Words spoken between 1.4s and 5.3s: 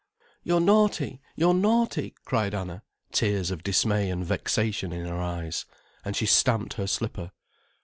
naughty," cried Anna, tears of dismay and vexation in her